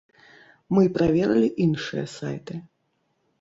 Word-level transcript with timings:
Мы 0.75 0.83
праверылі 0.95 1.49
іншыя 1.67 2.05
сайты. 2.17 2.59